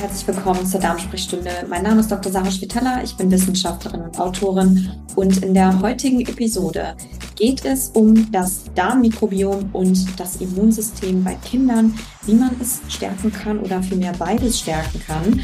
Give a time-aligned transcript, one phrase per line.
[0.00, 1.50] herzlich willkommen zur Darmsprechstunde.
[1.68, 2.32] Mein Name ist Dr.
[2.32, 6.96] Sarah Schwitala, ich bin Wissenschaftlerin und Autorin und in der heutigen Episode
[7.36, 13.58] geht es um das Darmmikrobiom und das Immunsystem bei Kindern, wie man es stärken kann
[13.58, 15.42] oder vielmehr beides stärken kann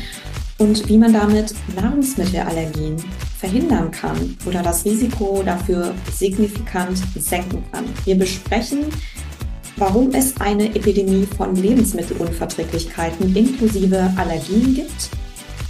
[0.56, 2.96] und wie man damit Nahrungsmittelallergien
[3.38, 7.84] verhindern kann oder das Risiko dafür signifikant senken kann.
[8.06, 8.86] Wir besprechen
[9.76, 15.10] warum es eine Epidemie von Lebensmittelunverträglichkeiten inklusive Allergien gibt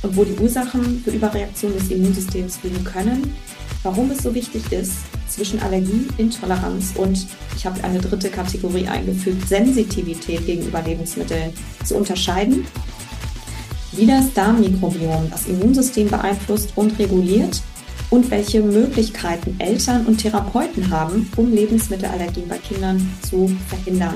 [0.02, 3.34] und wo die Ursachen für Überreaktionen des Immunsystems liegen können,
[3.83, 9.48] warum es so wichtig ist, zwischen Allergie, Intoleranz und, ich habe eine dritte Kategorie eingefügt,
[9.48, 11.52] Sensitivität gegenüber Lebensmitteln
[11.84, 12.64] zu unterscheiden,
[13.92, 17.61] wie das Darmmikrobiom das Immunsystem beeinflusst und reguliert
[18.10, 24.14] und welche Möglichkeiten Eltern und Therapeuten haben, um Lebensmittelallergien bei Kindern zu verhindern.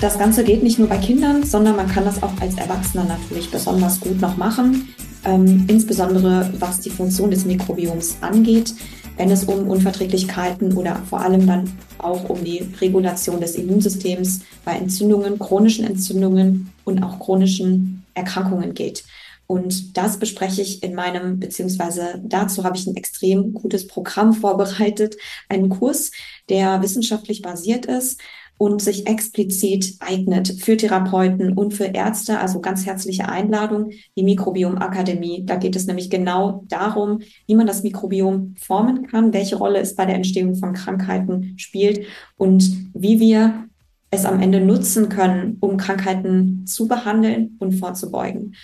[0.00, 3.50] Das Ganze geht nicht nur bei Kindern, sondern man kann das auch als Erwachsener natürlich
[3.50, 8.74] besonders gut noch machen, ähm, insbesondere was die Funktion des Mikrobioms angeht,
[9.16, 14.72] wenn es um Unverträglichkeiten oder vor allem dann auch um die Regulation des Immunsystems bei
[14.72, 19.04] Entzündungen, chronischen Entzündungen und auch chronischen Erkrankungen geht.
[19.46, 25.16] Und das bespreche ich in meinem, beziehungsweise dazu habe ich ein extrem gutes Programm vorbereitet,
[25.48, 26.10] einen Kurs,
[26.48, 28.20] der wissenschaftlich basiert ist
[28.56, 32.38] und sich explizit eignet für Therapeuten und für Ärzte.
[32.38, 35.44] Also ganz herzliche Einladung, die Mikrobiom Akademie.
[35.44, 39.94] Da geht es nämlich genau darum, wie man das Mikrobiom formen kann, welche Rolle es
[39.96, 42.06] bei der Entstehung von Krankheiten spielt
[42.36, 43.68] und wie wir
[44.10, 48.54] es am Ende nutzen können, um Krankheiten zu behandeln und vorzubeugen.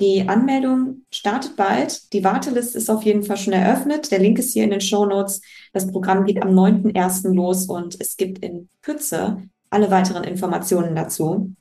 [0.00, 2.12] Die Anmeldung startet bald.
[2.12, 4.12] Die Warteliste ist auf jeden Fall schon eröffnet.
[4.12, 5.40] Der Link ist hier in den Show Notes.
[5.72, 7.34] Das Programm geht am 9.1.
[7.34, 11.52] los und es gibt in Kürze alle weiteren Informationen dazu.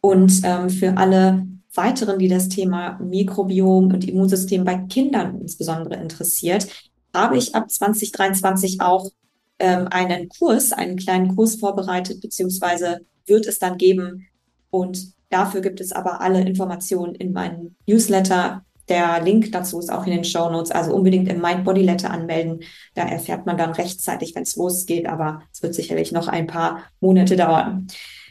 [0.00, 6.68] Und ähm, für alle weiteren, die das Thema Mikrobiom und Immunsystem bei Kindern insbesondere interessiert,
[7.14, 9.10] habe ich ab 2023 auch
[9.58, 14.28] ähm, einen Kurs, einen kleinen Kurs vorbereitet, beziehungsweise wird es dann geben.
[14.70, 18.66] Und Dafür gibt es aber alle Informationen in meinem Newsletter.
[18.90, 20.70] Der Link dazu ist auch in den Show Notes.
[20.70, 22.60] Also unbedingt im Mind Body Letter anmelden.
[22.94, 25.08] Da erfährt man dann rechtzeitig, wenn es losgeht.
[25.08, 27.86] Aber es wird sicherlich noch ein paar Monate dauern.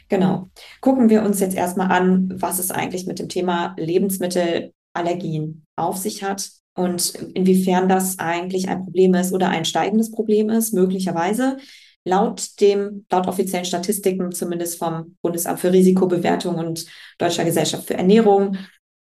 [0.08, 0.48] Genau.
[0.80, 6.22] Gucken wir uns jetzt erstmal an, was es eigentlich mit dem Thema Lebensmittelallergien auf sich
[6.22, 11.56] hat und inwiefern das eigentlich ein Problem ist oder ein steigendes Problem ist, möglicherweise.
[12.04, 16.86] Laut dem, laut offiziellen Statistiken, zumindest vom Bundesamt für Risikobewertung und
[17.18, 18.56] Deutscher Gesellschaft für Ernährung,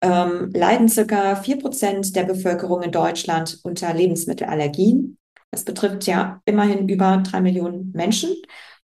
[0.03, 5.16] ähm, leiden circa vier Prozent der Bevölkerung in Deutschland unter Lebensmittelallergien.
[5.53, 8.34] Das betrifft ja immerhin über drei Millionen Menschen.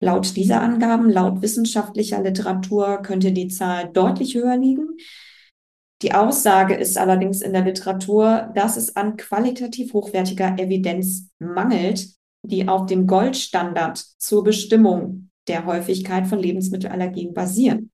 [0.01, 4.97] Laut dieser Angaben, laut wissenschaftlicher Literatur könnte die Zahl deutlich höher liegen.
[6.01, 12.09] Die Aussage ist allerdings in der Literatur, dass es an qualitativ hochwertiger Evidenz mangelt,
[12.47, 17.91] die auf dem Goldstandard zur Bestimmung der Häufigkeit von Lebensmittelallergien basieren.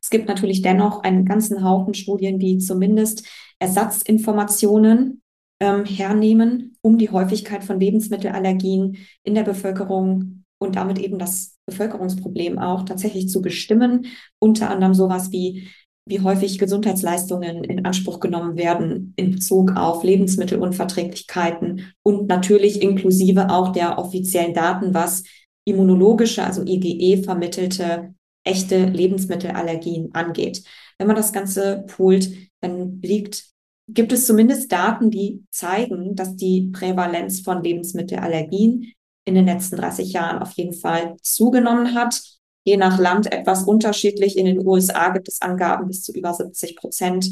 [0.00, 3.26] Es gibt natürlich dennoch einen ganzen Haufen Studien, die zumindest
[3.58, 5.22] Ersatzinformationen
[5.60, 12.58] ähm, hernehmen, um die Häufigkeit von Lebensmittelallergien in der Bevölkerung und damit eben das Bevölkerungsproblem
[12.58, 14.06] auch tatsächlich zu bestimmen.
[14.38, 15.68] Unter anderem sowas wie
[16.06, 23.72] wie häufig Gesundheitsleistungen in Anspruch genommen werden in Bezug auf Lebensmittelunverträglichkeiten und natürlich inklusive auch
[23.72, 25.24] der offiziellen Daten, was
[25.64, 30.62] immunologische, also IgE vermittelte echte Lebensmittelallergien angeht.
[30.98, 33.46] Wenn man das Ganze poolt, dann liegt,
[33.88, 38.92] gibt es zumindest Daten, die zeigen, dass die Prävalenz von Lebensmittelallergien
[39.26, 42.20] in den letzten 30 Jahren auf jeden Fall zugenommen hat
[42.64, 44.36] je nach Land etwas unterschiedlich.
[44.36, 47.28] In den USA gibt es Angaben bis zu über 70 Prozent.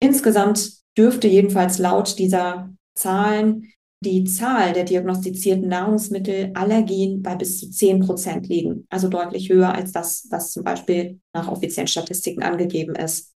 [0.00, 3.72] Insgesamt dürfte jedenfalls laut dieser Zahlen
[4.04, 8.86] die Zahl der diagnostizierten Nahrungsmittelallergien bei bis zu 10 Prozent liegen.
[8.90, 13.32] Also deutlich höher als das, was zum Beispiel nach offiziellen Statistiken angegeben ist.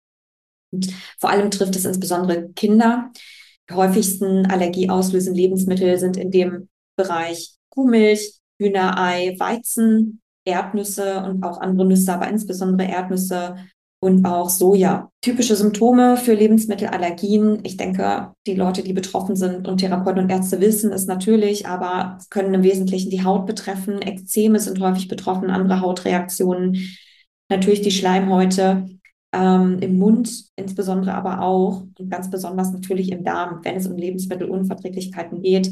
[0.73, 3.13] Und vor allem trifft es insbesondere Kinder.
[3.71, 11.87] Die häufigsten allergieauslösenden Lebensmittel sind in dem Bereich Kuhmilch, Hühnerei, Weizen, Erdnüsse und auch andere
[11.87, 13.57] Nüsse, aber insbesondere Erdnüsse
[14.01, 15.11] und auch Soja.
[15.23, 17.61] Typische Symptome für Lebensmittelallergien.
[17.65, 22.17] Ich denke, die Leute, die betroffen sind und Therapeuten und Ärzte wissen es natürlich, aber
[22.19, 24.01] es können im Wesentlichen die Haut betreffen.
[24.01, 26.77] Ekzeme sind häufig betroffen, andere Hautreaktionen.
[27.51, 28.87] Natürlich die Schleimhäute
[29.33, 33.97] ähm, im Mund, insbesondere aber auch und ganz besonders natürlich im Darm, wenn es um
[33.97, 35.71] Lebensmittelunverträglichkeiten geht.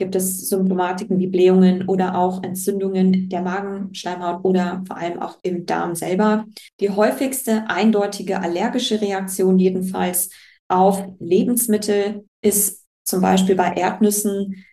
[0.00, 5.66] Gibt es Symptomatiken wie Blähungen oder auch Entzündungen der Magenschleimhaut oder vor allem auch im
[5.66, 6.46] Darm selber.
[6.80, 10.30] Die häufigste eindeutige allergische Reaktion jedenfalls
[10.68, 14.64] auf Lebensmittel ist zum Beispiel bei Erdnüssen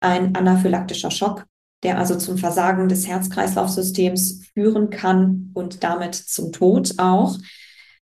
[0.00, 1.44] ein anaphylaktischer Schock,
[1.82, 7.36] der also zum Versagen des Herz-Kreislauf-Systems führen kann und damit zum Tod auch.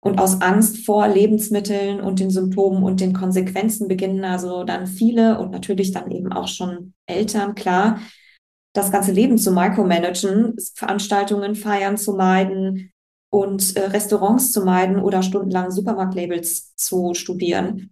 [0.00, 5.38] Und aus Angst vor Lebensmitteln und den Symptomen und den Konsequenzen beginnen also dann viele
[5.38, 8.00] und natürlich dann eben auch schon Eltern, klar,
[8.72, 12.92] das ganze Leben zu micromanagen, Veranstaltungen, Feiern zu meiden
[13.30, 17.90] und äh, Restaurants zu meiden oder stundenlang Supermarktlabels zu studieren.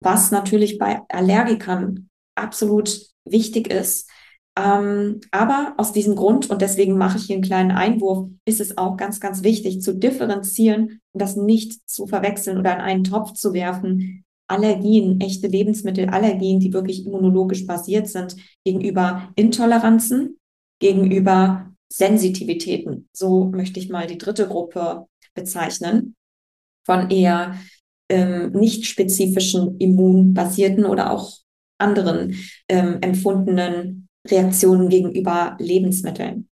[0.00, 4.10] Was natürlich bei Allergikern absolut wichtig ist,
[4.58, 8.76] ähm, aber aus diesem Grund, und deswegen mache ich hier einen kleinen Einwurf, ist es
[8.76, 13.32] auch ganz, ganz wichtig zu differenzieren und das nicht zu verwechseln oder in einen Topf
[13.32, 14.24] zu werfen.
[14.48, 20.38] Allergien, echte Lebensmittelallergien, die wirklich immunologisch basiert sind, gegenüber Intoleranzen,
[20.78, 23.08] gegenüber Sensitivitäten.
[23.14, 26.14] So möchte ich mal die dritte Gruppe bezeichnen
[26.84, 27.58] von eher
[28.10, 31.38] ähm, nicht spezifischen immunbasierten oder auch
[31.78, 32.36] anderen
[32.68, 36.48] ähm, empfundenen Reaktionen gegenüber Lebensmitteln.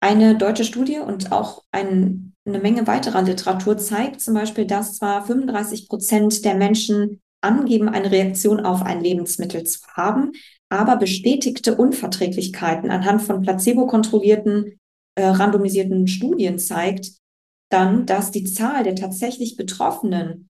[0.00, 5.24] Eine deutsche Studie und auch ein, eine Menge weiterer Literatur zeigt zum Beispiel, dass zwar
[5.24, 10.32] 35 Prozent der Menschen angeben, eine Reaktion auf ein Lebensmittel zu haben,
[10.68, 14.78] aber bestätigte Unverträglichkeiten anhand von placebo-kontrollierten,
[15.14, 17.12] äh, randomisierten Studien zeigt
[17.70, 20.48] dann, dass die Zahl der tatsächlich Betroffenen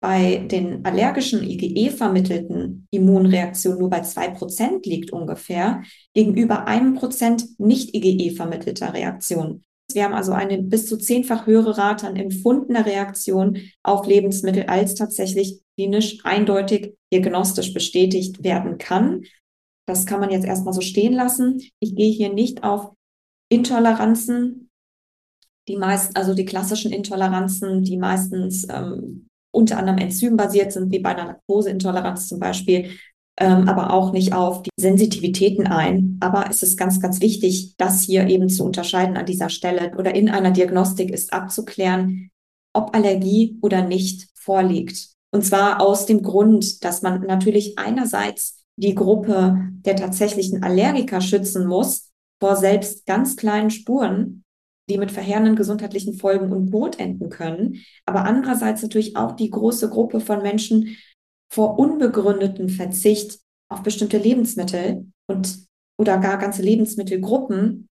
[0.00, 5.82] bei den allergischen IgE-vermittelten Immunreaktionen nur bei zwei Prozent liegt ungefähr,
[6.14, 9.64] gegenüber einem Prozent nicht IgE-vermittelter Reaktionen.
[9.92, 14.94] Wir haben also eine bis zu zehnfach höhere Rate an empfundener Reaktion auf Lebensmittel, als
[14.94, 19.22] tatsächlich klinisch eindeutig diagnostisch bestätigt werden kann.
[19.86, 21.62] Das kann man jetzt erstmal so stehen lassen.
[21.80, 22.92] Ich gehe hier nicht auf
[23.50, 24.68] Intoleranzen,
[25.68, 29.27] die meist, also die klassischen Intoleranzen, die meistens ähm,
[29.58, 32.90] unter anderem enzymbasiert sind, wie bei einer Laktoseintoleranz zum Beispiel,
[33.40, 36.16] ähm, aber auch nicht auf die Sensitivitäten ein.
[36.20, 40.14] Aber es ist ganz, ganz wichtig, das hier eben zu unterscheiden an dieser Stelle oder
[40.14, 42.30] in einer Diagnostik ist abzuklären,
[42.72, 45.10] ob Allergie oder nicht vorliegt.
[45.32, 51.66] Und zwar aus dem Grund, dass man natürlich einerseits die Gruppe der tatsächlichen Allergiker schützen
[51.66, 54.44] muss vor selbst ganz kleinen Spuren,
[54.88, 59.88] die mit verheerenden gesundheitlichen Folgen und Tod enden können, aber andererseits natürlich auch die große
[59.88, 60.96] Gruppe von Menschen
[61.52, 63.40] vor unbegründeten Verzicht
[63.70, 65.66] auf bestimmte Lebensmittel und
[65.98, 67.88] oder gar ganze Lebensmittelgruppen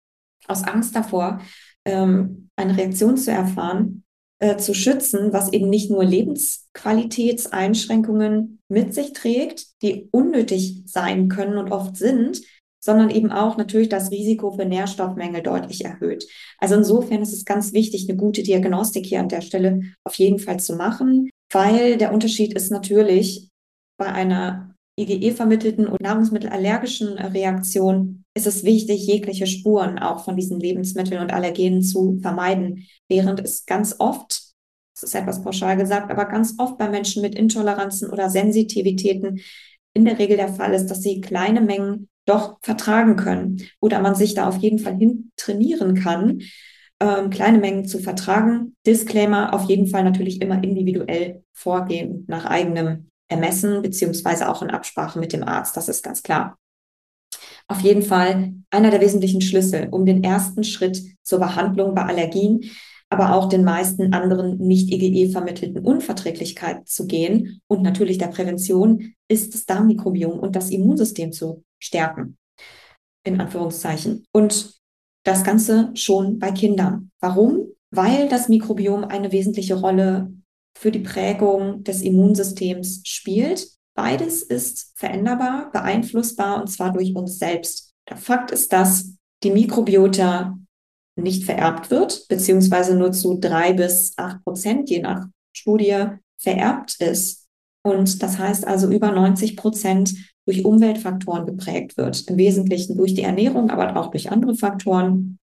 [0.46, 1.40] aus Angst davor,
[1.84, 4.02] ähm, eine Reaktion zu erfahren,
[4.40, 11.58] äh, zu schützen, was eben nicht nur Lebensqualitätseinschränkungen mit sich trägt, die unnötig sein können
[11.58, 12.40] und oft sind,
[12.80, 16.26] sondern eben auch natürlich das Risiko für Nährstoffmängel deutlich erhöht.
[16.58, 20.38] Also insofern ist es ganz wichtig, eine gute Diagnostik hier an der Stelle auf jeden
[20.38, 23.50] Fall zu machen, weil der Unterschied ist natürlich
[23.98, 31.20] bei einer IgE-vermittelten und nahrungsmittelallergischen Reaktion ist es wichtig, jegliche Spuren auch von diesen Lebensmitteln
[31.20, 34.50] und Allergenen zu vermeiden, während es ganz oft
[35.00, 39.40] das ist etwas pauschal gesagt, aber ganz oft bei Menschen mit Intoleranzen oder Sensitivitäten
[39.94, 44.14] in der Regel der Fall ist, dass sie kleine Mengen doch vertragen können oder man
[44.14, 46.42] sich da auf jeden Fall hin trainieren kann,
[47.00, 48.76] ähm, kleine Mengen zu vertragen.
[48.86, 55.18] Disclaimer, auf jeden Fall natürlich immer individuell vorgehen nach eigenem Ermessen, beziehungsweise auch in Absprache
[55.18, 56.56] mit dem Arzt, das ist ganz klar.
[57.68, 62.70] Auf jeden Fall einer der wesentlichen Schlüssel, um den ersten Schritt zur Behandlung bei Allergien
[63.10, 69.14] aber auch den meisten anderen nicht IgE vermittelten Unverträglichkeiten zu gehen und natürlich der Prävention
[69.28, 72.36] ist das Darmmikrobiom und das Immunsystem zu stärken.
[73.24, 74.24] In Anführungszeichen.
[74.32, 74.80] Und
[75.24, 77.10] das Ganze schon bei Kindern.
[77.20, 77.66] Warum?
[77.90, 80.32] Weil das Mikrobiom eine wesentliche Rolle
[80.76, 83.68] für die Prägung des Immunsystems spielt.
[83.94, 87.92] Beides ist veränderbar, beeinflussbar und zwar durch uns selbst.
[88.08, 90.56] Der Fakt ist, dass die Mikrobiota
[91.16, 96.06] nicht vererbt wird, beziehungsweise nur zu drei bis acht Prozent je nach Studie
[96.38, 97.48] vererbt ist.
[97.82, 100.14] Und das heißt also über 90 Prozent
[100.46, 102.28] durch Umweltfaktoren geprägt wird.
[102.28, 105.38] Im Wesentlichen durch die Ernährung, aber auch durch andere Faktoren.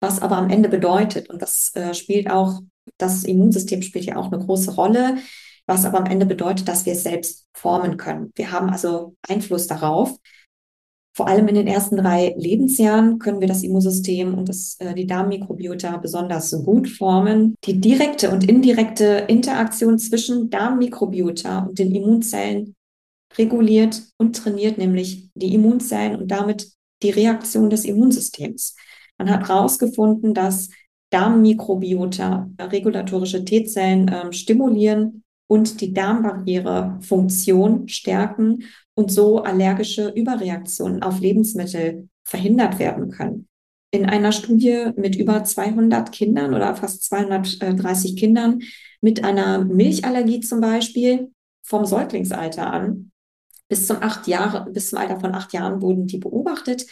[0.00, 2.60] Was aber am Ende bedeutet, und das äh, spielt auch,
[2.98, 5.18] das Immunsystem spielt ja auch eine große Rolle,
[5.66, 8.32] was aber am Ende bedeutet, dass wir es selbst formen können.
[8.34, 10.16] Wir haben also Einfluss darauf.
[11.14, 15.06] Vor allem in den ersten drei Lebensjahren können wir das Immunsystem und das, äh, die
[15.06, 17.56] Darmmikrobiota besonders gut formen.
[17.64, 22.76] Die direkte und indirekte Interaktion zwischen Darmmikrobiota und den Immunzellen
[23.38, 26.70] reguliert und trainiert nämlich die Immunzellen und damit
[27.02, 28.74] die Reaktion des Immunsystems.
[29.18, 30.70] Man hat herausgefunden, dass
[31.10, 38.64] Darmmikrobiota regulatorische T-Zellen äh, stimulieren und die Darmbarriere-Funktion stärken
[38.94, 43.48] und so allergische Überreaktionen auf Lebensmittel verhindert werden können.
[43.90, 48.60] In einer Studie mit über 200 Kindern oder fast 230 Kindern
[49.00, 51.30] mit einer Milchallergie zum Beispiel
[51.62, 53.10] vom Säuglingsalter an
[53.68, 56.86] bis zum acht Jahre, bis zum Alter von acht Jahren wurden die beobachtet.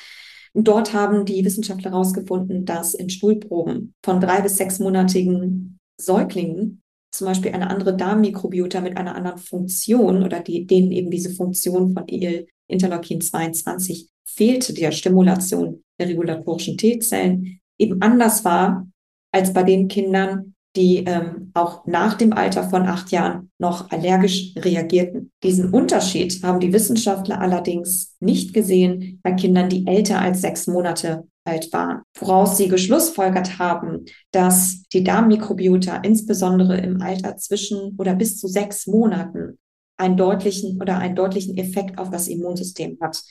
[0.54, 7.52] Dort haben die Wissenschaftler herausgefunden, dass in Stuhlproben von drei bis sechsmonatigen Säuglingen zum Beispiel
[7.52, 12.46] eine andere Darmmikrobiota mit einer anderen Funktion oder die, denen eben diese Funktion von IL
[12.68, 18.86] Interleukin 22 fehlte, der Stimulation der regulatorischen T-Zellen, eben anders war
[19.32, 24.54] als bei den Kindern, die ähm, auch nach dem Alter von acht Jahren noch allergisch
[24.56, 25.32] reagierten.
[25.42, 31.26] Diesen Unterschied haben die Wissenschaftler allerdings nicht gesehen bei Kindern, die älter als sechs Monate
[31.44, 38.38] alt waren, woraus sie geschlussfolgert haben, dass die Darmmikrobiota insbesondere im Alter zwischen oder bis
[38.38, 39.58] zu sechs Monaten
[39.96, 43.22] einen deutlichen oder einen deutlichen Effekt auf das Immunsystem hat.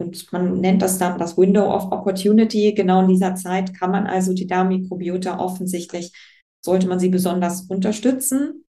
[0.00, 2.72] Und man nennt das dann das Window of Opportunity.
[2.72, 6.12] Genau in dieser Zeit kann man also die Darmmikrobiota offensichtlich
[6.64, 8.64] sollte man sie besonders unterstützen,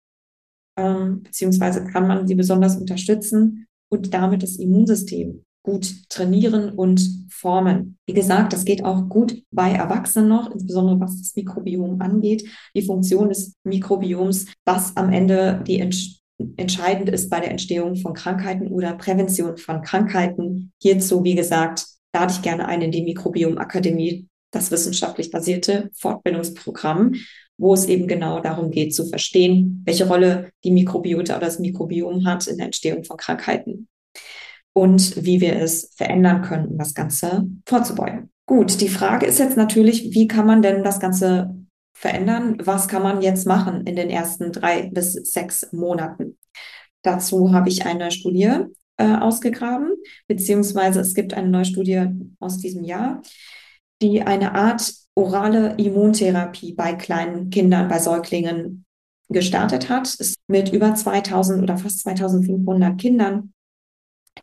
[0.77, 7.97] ähm, beziehungsweise kann man sie besonders unterstützen und damit das Immunsystem gut trainieren und formen.
[8.07, 12.81] Wie gesagt, das geht auch gut bei Erwachsenen noch, insbesondere was das Mikrobiom angeht, die
[12.81, 16.19] Funktion des Mikrobioms, was am Ende die Entsch
[16.55, 20.71] entscheidend ist bei der Entstehung von Krankheiten oder Prävention von Krankheiten.
[20.81, 27.13] Hierzu, wie gesagt, lade ich gerne ein in die Mikrobiom Akademie, das wissenschaftlich basierte Fortbildungsprogramm
[27.59, 32.25] wo es eben genau darum geht zu verstehen, welche Rolle die Mikrobiota oder das Mikrobiom
[32.25, 33.87] hat in der Entstehung von Krankheiten
[34.73, 38.31] und wie wir es verändern können, um das Ganze vorzubeugen.
[38.45, 41.55] Gut, die Frage ist jetzt natürlich, wie kann man denn das Ganze
[41.93, 42.57] verändern?
[42.63, 46.37] Was kann man jetzt machen in den ersten drei bis sechs Monaten?
[47.03, 48.51] Dazu habe ich eine Studie
[48.97, 49.91] äh, ausgegraben,
[50.27, 52.07] beziehungsweise es gibt eine neue Studie
[52.39, 53.21] aus diesem Jahr,
[54.01, 58.85] die eine Art orale Immuntherapie bei kleinen Kindern, bei Säuglingen
[59.29, 60.07] gestartet hat.
[60.19, 63.53] Es mit über 2000 oder fast 2500 Kindern,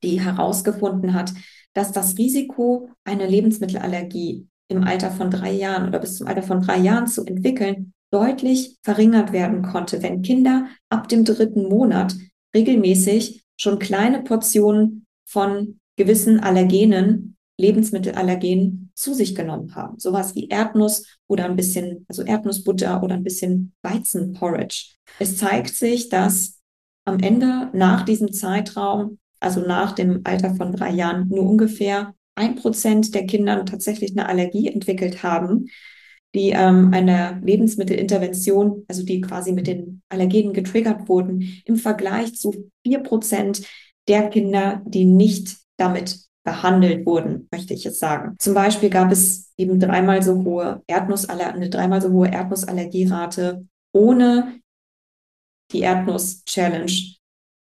[0.02, 1.32] die herausgefunden hat,
[1.74, 6.60] dass das Risiko, eine Lebensmittelallergie im Alter von drei Jahren oder bis zum Alter von
[6.60, 12.14] drei Jahren zu entwickeln, deutlich verringert werden konnte, wenn Kinder ab dem dritten Monat
[12.54, 19.98] regelmäßig schon kleine Portionen von gewissen Allergenen Lebensmittelallergen zu sich genommen haben.
[19.98, 24.94] Sowas wie Erdnuss oder ein bisschen, also Erdnussbutter oder ein bisschen Weizenporridge.
[25.18, 26.60] Es zeigt sich, dass
[27.04, 32.56] am Ende nach diesem Zeitraum, also nach dem Alter von drei Jahren, nur ungefähr ein
[32.56, 35.68] Prozent der Kinder tatsächlich eine Allergie entwickelt haben,
[36.34, 42.70] die ähm, einer Lebensmittelintervention, also die quasi mit den Allergenen getriggert wurden, im Vergleich zu
[42.84, 43.62] vier Prozent
[44.06, 48.36] der Kinder, die nicht damit behandelt wurden, möchte ich jetzt sagen.
[48.38, 54.60] Zum Beispiel gab es eben dreimal so hohe Erdnussaller eine dreimal so hohe Erdnussallergierate ohne
[55.72, 56.92] die Erdnuss-Challenge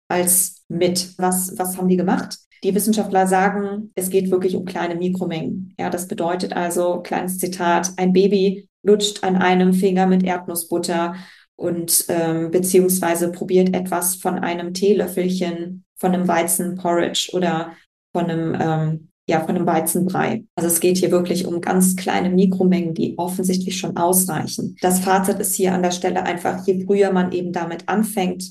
[0.07, 1.17] als mit.
[1.17, 2.37] Was, was haben die gemacht?
[2.63, 5.73] Die Wissenschaftler sagen, es geht wirklich um kleine Mikromengen.
[5.77, 11.15] Ja, das bedeutet also, kleines Zitat, ein Baby lutscht an einem Finger mit Erdnussbutter
[11.55, 17.73] und ähm, beziehungsweise probiert etwas von einem Teelöffelchen von einem Weizenporridge oder
[18.13, 20.45] von einem, ähm, ja, von einem Weizenbrei.
[20.55, 24.75] Also es geht hier wirklich um ganz kleine Mikromengen, die offensichtlich schon ausreichen.
[24.81, 28.43] Das Fazit ist hier an der Stelle einfach, je früher man eben damit anfängt,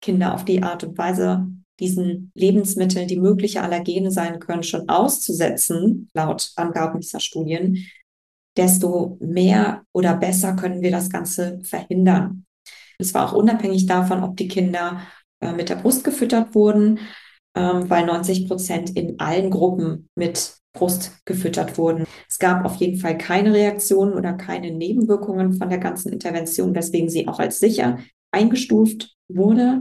[0.00, 1.48] Kinder auf die Art und Weise
[1.80, 7.84] diesen Lebensmitteln, die mögliche Allergene sein können, schon auszusetzen, laut Angaben dieser Studien,
[8.56, 12.44] desto mehr oder besser können wir das Ganze verhindern.
[12.98, 15.02] Es war auch unabhängig davon, ob die Kinder
[15.40, 16.98] äh, mit der Brust gefüttert wurden
[17.58, 22.04] ähm, weil 90 Prozent in allen Gruppen mit Brust gefüttert wurden.
[22.28, 27.08] Es gab auf jeden Fall keine Reaktionen oder keine Nebenwirkungen von der ganzen Intervention, weswegen
[27.08, 27.98] sie auch als sicher
[28.30, 29.80] eingestuft wurde.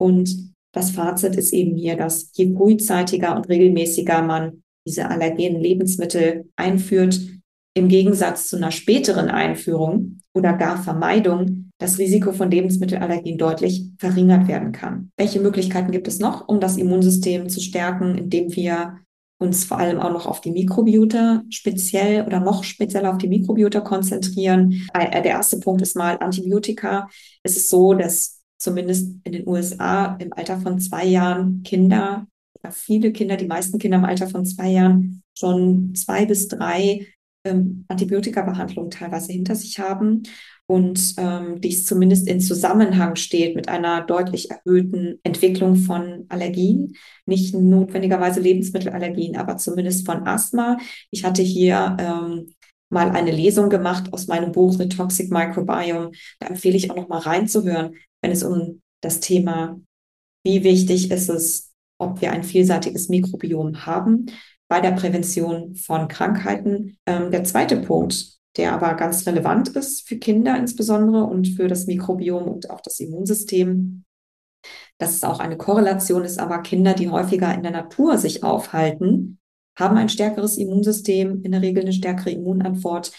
[0.00, 6.50] Und das Fazit ist eben hier, dass je frühzeitiger und regelmäßiger man diese allergenen Lebensmittel
[6.56, 7.20] einführt,
[7.74, 14.46] im Gegensatz zu einer späteren Einführung oder gar Vermeidung das Risiko von Lebensmittelallergien deutlich verringert
[14.46, 15.10] werden kann.
[15.16, 18.98] Welche Möglichkeiten gibt es noch, um das Immunsystem zu stärken, indem wir
[19.38, 23.80] uns vor allem auch noch auf die Mikrobiota speziell oder noch speziell auf die Mikrobiota
[23.80, 24.86] konzentrieren.
[24.94, 27.08] Äh, der erste Punkt ist mal Antibiotika.
[27.42, 32.28] Es ist so, dass zumindest in den USA im Alter von zwei Jahren Kinder
[32.70, 37.08] viele Kinder, die meisten Kinder im Alter von zwei Jahren schon zwei bis drei
[37.44, 40.22] ähm, Antibiotika-Behandlungen teilweise hinter sich haben
[40.72, 47.54] und ähm, dies zumindest in Zusammenhang steht mit einer deutlich erhöhten Entwicklung von Allergien, nicht
[47.54, 50.78] notwendigerweise Lebensmittelallergien, aber zumindest von Asthma.
[51.10, 52.54] Ich hatte hier ähm,
[52.88, 56.12] mal eine Lesung gemacht aus meinem Buch The Toxic Microbiome.
[56.40, 59.78] Da empfehle ich auch noch mal reinzuhören, wenn es um das Thema,
[60.42, 64.24] wie wichtig ist es, ob wir ein vielseitiges Mikrobiom haben
[64.70, 66.96] bei der Prävention von Krankheiten.
[67.04, 71.86] Ähm, der zweite Punkt, der aber ganz relevant ist für Kinder insbesondere und für das
[71.86, 74.04] Mikrobiom und auch das Immunsystem,
[74.98, 79.38] dass es auch eine Korrelation ist, aber Kinder, die häufiger in der Natur sich aufhalten,
[79.78, 83.12] haben ein stärkeres Immunsystem, in der Regel eine stärkere Immunantwort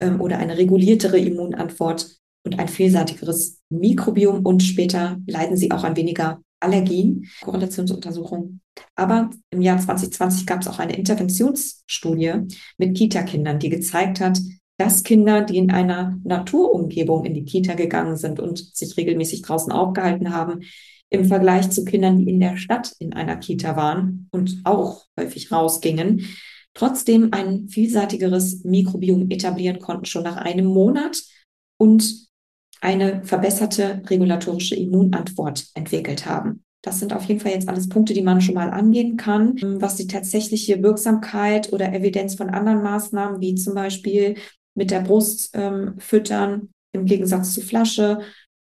[0.00, 5.96] ähm, oder eine reguliertere Immunantwort und ein vielseitigeres Mikrobiom und später leiden sie auch an
[5.96, 8.60] weniger Allergien, Korrelationsuntersuchung.
[8.94, 12.46] Aber im Jahr 2020 gab es auch eine Interventionsstudie
[12.78, 14.38] mit Kita-Kindern, die gezeigt hat,
[14.78, 19.72] dass Kinder, die in einer Naturumgebung in die Kita gegangen sind und sich regelmäßig draußen
[19.72, 20.60] aufgehalten haben,
[21.08, 25.52] im Vergleich zu Kindern, die in der Stadt in einer Kita waren und auch häufig
[25.52, 26.26] rausgingen,
[26.74, 31.22] trotzdem ein vielseitigeres Mikrobiom etablieren konnten, schon nach einem Monat
[31.78, 32.26] und
[32.80, 36.64] eine verbesserte regulatorische Immunantwort entwickelt haben.
[36.82, 39.56] Das sind auf jeden Fall jetzt alles Punkte, die man schon mal angehen kann.
[39.80, 44.36] Was die tatsächliche Wirksamkeit oder Evidenz von anderen Maßnahmen, wie zum Beispiel
[44.76, 48.20] mit der Brust ähm, füttern, im Gegensatz zu Flasche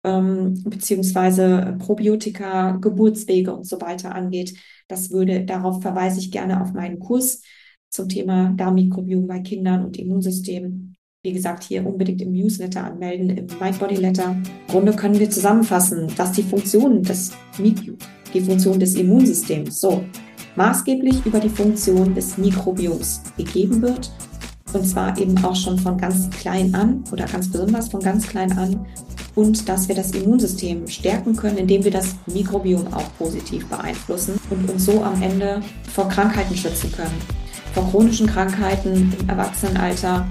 [0.05, 4.55] ähm, beziehungsweise Probiotika, Geburtswege und so weiter angeht.
[4.89, 7.43] Das würde, darauf verweise ich gerne auf meinen Kurs
[7.91, 10.95] zum Thema Darmmikrobiom bei Kindern und Immunsystem.
[11.23, 14.31] Wie gesagt, hier unbedingt im Newsletter anmelden, im Mindbody-Letter.
[14.31, 17.33] Im Grunde können wir zusammenfassen, dass die Funktion des,
[18.33, 20.03] die Funktion des Immunsystems so
[20.57, 24.11] maßgeblich über die Funktion des Mikrobioms gegeben wird
[24.75, 28.57] und zwar eben auch schon von ganz klein an oder ganz besonders von ganz klein
[28.59, 28.87] an
[29.35, 34.69] und dass wir das Immunsystem stärken können, indem wir das Mikrobiom auch positiv beeinflussen und
[34.69, 35.61] uns so am Ende
[35.93, 37.15] vor Krankheiten schützen können.
[37.75, 40.27] Vor chronischen Krankheiten im Erwachsenenalter,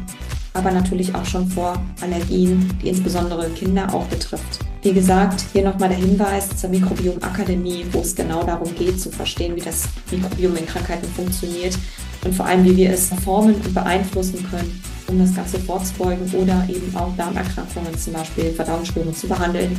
[0.53, 4.59] aber natürlich auch schon vor Allergien, die insbesondere Kinder auch betrifft.
[4.81, 9.55] Wie gesagt, hier nochmal der Hinweis zur Mikrobiomakademie, wo es genau darum geht, zu verstehen,
[9.55, 11.77] wie das Mikrobiom in Krankheiten funktioniert
[12.25, 16.65] und vor allem, wie wir es formen und beeinflussen können um das Ganze vorzubeugen oder
[16.69, 19.75] eben auch Darmerkrankungen, zum Beispiel Verdauungsstörungen zu behandeln.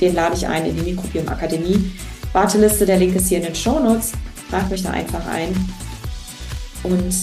[0.00, 1.92] Den lade ich ein in die Mikrobiom Akademie.
[2.32, 4.12] Warteliste, der Link ist hier in den Show Notes.
[4.50, 5.48] Tragt mich da einfach ein.
[6.82, 7.14] Und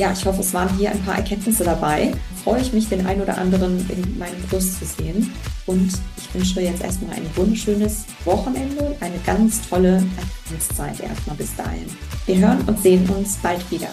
[0.00, 2.12] ja, ich hoffe, es waren hier ein paar Erkenntnisse dabei.
[2.42, 5.30] Freue ich mich, den einen oder anderen in meinem Kurs zu sehen.
[5.66, 10.02] Und ich wünsche jetzt erstmal ein wunderschönes Wochenende, eine ganz tolle
[10.46, 11.84] Adventszeit erstmal bis dahin.
[12.24, 13.88] Wir hören und sehen uns bald wieder.